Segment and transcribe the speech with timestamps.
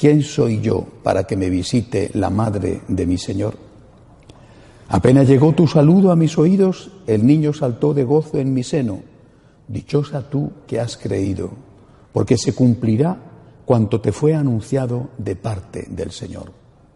[0.00, 3.52] ¿Quién soy yo para que me visite la madre de mi Señor?
[4.88, 9.00] Apenas llegó tu saludo a mis oídos, el niño saltó de gozo en mi seno.
[9.68, 11.50] Dichosa tú que has creído,
[12.14, 13.14] porque se cumplirá
[13.66, 16.50] cuanto te fue anunciado de parte del Señor.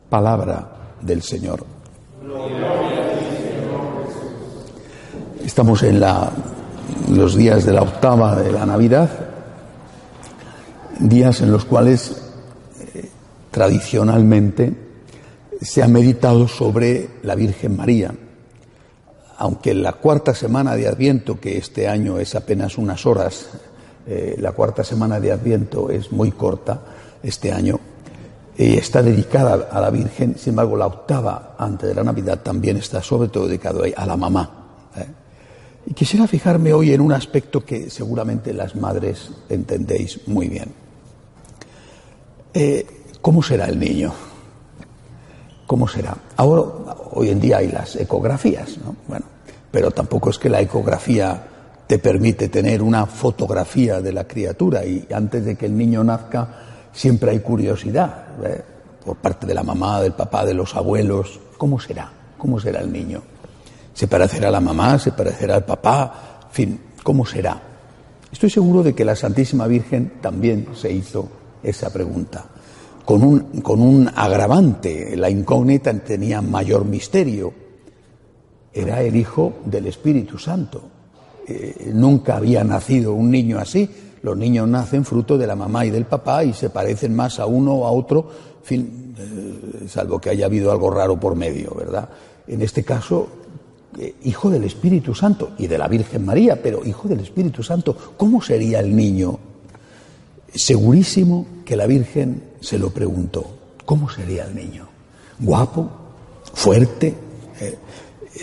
[0.08, 1.62] Palabra del Señor.
[5.44, 6.32] Estamos en la
[7.10, 9.10] los días de la octava de la Navidad,
[11.00, 12.23] días en los cuales
[13.54, 14.72] tradicionalmente
[15.62, 18.12] se ha meditado sobre la Virgen María.
[19.38, 23.50] Aunque la cuarta semana de Adviento, que este año es apenas unas horas,
[24.08, 26.82] eh, la cuarta semana de Adviento es muy corta
[27.22, 27.78] este año,
[28.58, 32.76] y está dedicada a la Virgen, sin embargo la octava antes de la Navidad también
[32.78, 34.50] está sobre todo dedicado a la mamá.
[35.86, 40.72] Y quisiera fijarme hoy en un aspecto que seguramente las madres entendéis muy bien.
[43.24, 44.12] ¿Cómo será el niño?
[45.66, 46.14] ¿Cómo será?
[46.36, 48.94] Ahora, hoy en día hay las ecografías, ¿no?
[49.08, 49.24] Bueno,
[49.70, 51.42] pero tampoco es que la ecografía
[51.86, 56.48] te permite tener una fotografía de la criatura y antes de que el niño nazca
[56.92, 58.62] siempre hay curiosidad ¿eh?
[59.02, 61.40] por parte de la mamá, del papá, de los abuelos.
[61.56, 62.12] ¿Cómo será?
[62.36, 63.22] ¿Cómo será el niño?
[63.94, 67.58] Se parecerá a la mamá, se parecerá al papá, en fin, ¿cómo será?
[68.30, 71.26] Estoy seguro de que la Santísima Virgen también se hizo
[71.62, 72.44] esa pregunta,
[73.04, 77.52] con un, con un agravante, la incógnita tenía mayor misterio,
[78.72, 80.82] era el Hijo del Espíritu Santo.
[81.46, 83.88] Eh, nunca había nacido un niño así,
[84.22, 87.46] los niños nacen fruto de la mamá y del papá y se parecen más a
[87.46, 88.26] uno o a otro,
[88.70, 88.84] eh,
[89.86, 92.08] salvo que haya habido algo raro por medio, ¿verdad?
[92.46, 93.28] En este caso,
[93.98, 97.94] eh, hijo del Espíritu Santo y de la Virgen María, pero hijo del Espíritu Santo,
[98.16, 99.38] ¿cómo sería el niño?
[100.54, 103.44] Segurísimo que la Virgen se lo preguntó,
[103.84, 104.88] ¿cómo sería el niño?
[105.38, 105.90] ¿Guapo?
[106.52, 107.14] ¿Fuerte?
[107.60, 107.78] Eh,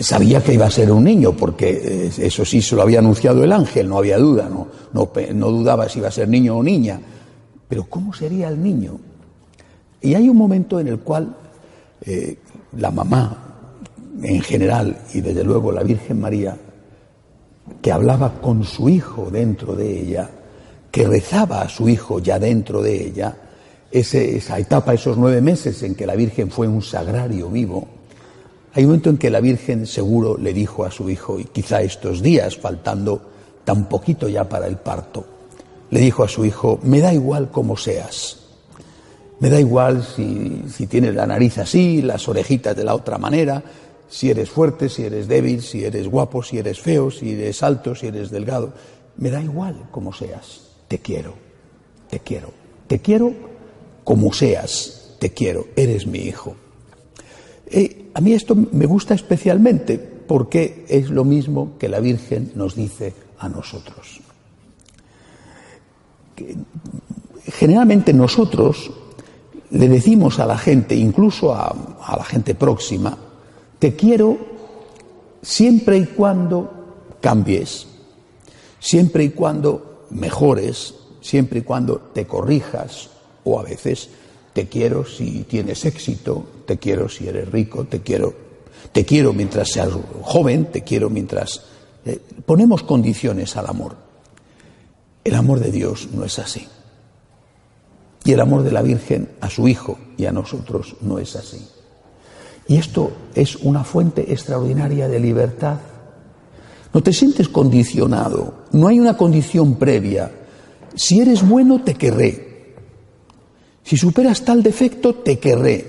[0.00, 1.70] sabía que iba a ser un niño, porque
[2.06, 5.88] eh, eso sí se lo había anunciado el ángel, no había duda, no, no, dudaba
[5.88, 7.00] si iba a ser niño o niña.
[7.68, 8.98] Pero ¿cómo sería el niño?
[10.00, 11.34] Y hay un momento en el cual
[12.76, 13.36] la mamá,
[14.22, 16.56] en general y desde luego la Virgen María,
[17.80, 20.30] que hablaba con su hijo dentro de ella,
[20.90, 23.36] que rezaba a su hijo ya dentro de ella,
[23.92, 27.86] esa etapa, esos nueve meses en que la Virgen fue un sagrario vivo,
[28.74, 31.82] hay un momento en que la Virgen seguro le dijo a su hijo, y quizá
[31.82, 33.20] estos días, faltando
[33.64, 35.26] tan poquito ya para el parto,
[35.90, 38.38] le dijo a su hijo, me da igual cómo seas,
[39.40, 43.62] me da igual si, si tienes la nariz así, las orejitas de la otra manera,
[44.08, 47.94] si eres fuerte, si eres débil, si eres guapo, si eres feo, si eres alto,
[47.94, 48.74] si eres delgado.
[49.16, 50.68] Me da igual como seas.
[50.86, 51.32] Te quiero,
[52.10, 52.52] te quiero,
[52.86, 53.51] te quiero
[54.04, 56.56] como seas, te quiero, eres mi hijo.
[57.66, 62.74] Eh, a mí esto me gusta especialmente porque es lo mismo que la Virgen nos
[62.74, 64.20] dice a nosotros.
[67.44, 68.90] generalmente nosotros
[69.70, 73.16] le decimos a la gente, incluso a la gente próxima,
[73.78, 74.38] te quiero
[75.42, 77.86] siempre y cuando cambies,
[78.78, 83.10] siempre y cuando mejores, siempre y cuando te corrijas,
[83.44, 84.08] o a veces
[84.52, 88.34] te quiero si tienes éxito, te quiero si eres rico, te quiero,
[88.92, 89.90] te quiero mientras seas
[90.22, 91.62] joven, te quiero mientras...
[92.04, 93.96] Eh, ponemos condiciones al amor.
[95.24, 96.66] El amor de Dios no es así.
[98.24, 101.64] Y el amor de la Virgen a su Hijo y a nosotros no es así.
[102.68, 105.78] Y esto es una fuente extraordinaria de libertad.
[106.92, 110.30] No te sientes condicionado, no hay una condición previa.
[110.94, 112.51] Si eres bueno, te querré.
[113.92, 115.84] Si superas tal defecto, te querré.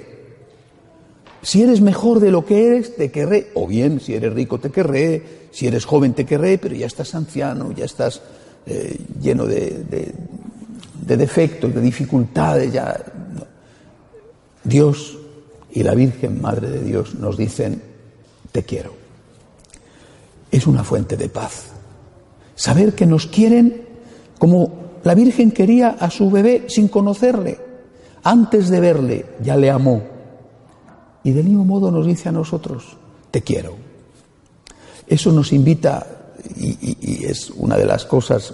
[1.42, 3.52] Si eres mejor de lo que eres, te querré.
[3.54, 5.48] O bien, si eres rico, te querré.
[5.54, 8.22] Si eres joven, te querré, pero ya estás anciano, ya estás
[8.66, 9.86] eh, lleno de,
[11.06, 12.74] de, defectos, de dificultades.
[12.74, 13.00] Ya...
[14.66, 15.18] Dios
[15.72, 17.82] y la Virgen Madre de Dios nos dicen,
[18.52, 18.94] te quiero.
[20.52, 21.68] Es una fuente de paz.
[22.54, 23.82] Saber que nos quieren
[24.38, 27.72] como la Virgen quería a su bebé sin conocerle.
[28.24, 30.02] Antes de verle ya le amó.
[31.24, 32.98] Y del mismo modo nos dice a nosotros,
[33.32, 33.76] te quiero.
[35.08, 36.06] Eso nos invita,
[36.56, 38.54] y, es una de las cosas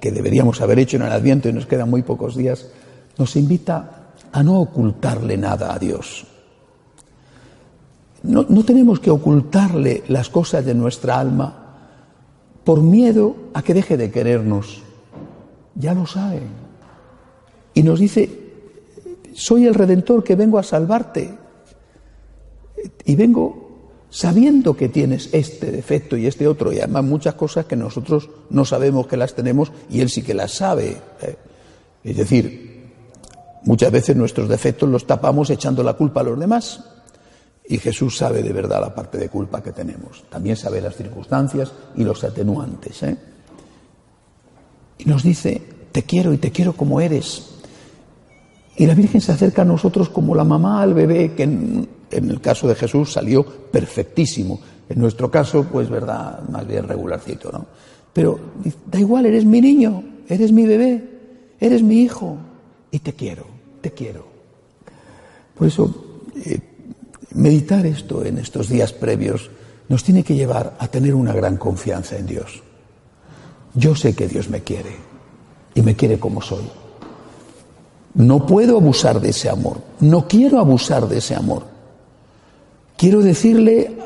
[0.00, 2.68] que deberíamos haber hecho en el Adviento y nos quedan muy pocos días,
[3.16, 6.26] nos invita a no ocultarle nada a Dios.
[8.22, 11.66] No, no, tenemos que ocultarle las cosas de nuestra alma
[12.64, 14.82] por miedo a que deje de querernos.
[15.74, 16.42] Ya lo sabe.
[17.74, 18.47] Y nos dice,
[19.38, 21.32] soy el redentor que vengo a salvarte.
[23.04, 23.68] Y vengo
[24.10, 28.64] sabiendo que tienes este defecto y este otro, y además muchas cosas que nosotros no
[28.64, 30.96] sabemos que las tenemos y Él sí que las sabe.
[31.22, 31.36] ¿eh?
[32.02, 32.90] Es decir,
[33.64, 36.84] muchas veces nuestros defectos los tapamos echando la culpa a los demás.
[37.68, 40.24] Y Jesús sabe de verdad la parte de culpa que tenemos.
[40.30, 43.02] También sabe las circunstancias y los atenuantes.
[43.02, 43.16] ¿eh?
[44.98, 45.62] Y nos dice,
[45.92, 47.57] te quiero y te quiero como eres.
[48.78, 52.40] Y la Virgen se acerca a nosotros como la mamá al bebé, que en, el
[52.40, 54.60] caso de Jesús salió perfectísimo.
[54.88, 57.66] En nuestro caso, pues verdad, más bien regularcito, ¿no?
[58.12, 58.38] Pero
[58.86, 61.04] da igual, eres mi niño, eres mi bebé,
[61.58, 62.38] eres mi hijo
[62.92, 63.46] y te quiero,
[63.80, 64.24] te quiero.
[65.56, 66.60] Por eso, eh,
[67.34, 69.50] meditar esto en estos días previos
[69.88, 72.62] nos tiene que llevar a tener una gran confianza en Dios.
[73.74, 74.92] Yo sé que Dios me quiere
[75.74, 76.64] y me quiere como soy.
[78.14, 81.64] No puedo abusar de ese amor, no quiero abusar de ese amor.
[82.96, 83.96] Quiero decirle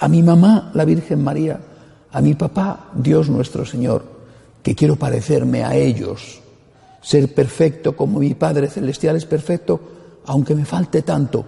[0.00, 1.60] a mi mamá, la Virgen María,
[2.10, 4.04] a mi papá, Dios nuestro Señor,
[4.62, 6.40] que quiero parecerme a ellos,
[7.00, 9.80] ser perfecto como mi Padre Celestial es perfecto,
[10.26, 11.44] aunque me falte tanto,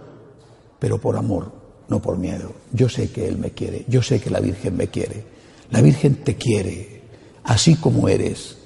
[0.78, 1.50] pero por amor,
[1.88, 2.52] no por miedo.
[2.72, 5.24] Yo sé que Él me quiere, yo sé que la Virgen me quiere.
[5.70, 7.02] La Virgen te quiere,
[7.44, 8.58] así como eres,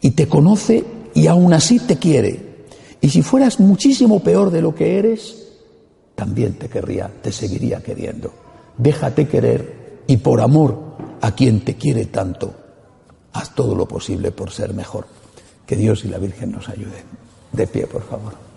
[0.00, 0.84] y te conoce
[1.18, 2.66] y aún así te quiere.
[3.00, 5.48] Y si fueras muchísimo peor de lo que eres,
[6.14, 8.32] también te querría, te seguiría queriendo.
[8.76, 10.78] Déjate querer y por amor
[11.20, 12.54] a quien te quiere tanto,
[13.32, 15.08] haz todo lo posible por ser mejor.
[15.66, 17.02] Que Dios y la Virgen nos ayuden.
[17.50, 18.47] De pie, por favor.